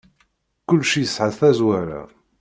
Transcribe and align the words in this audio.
Kullec 0.67 0.91
yesɛa 0.99 1.29
tazwara. 1.37 2.01